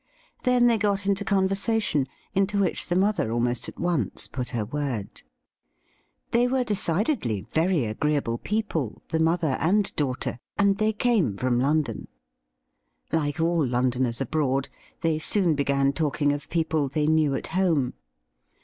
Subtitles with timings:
[0.45, 5.21] Then they got into conversation, into which the mother almost at once put her word.
[6.31, 12.07] They were decidedly very agreeable people, the mother and daughter, and they came from London.
[13.11, 14.69] Like all Londoners abroad,
[15.01, 17.93] they soon began talking of people they knew at home.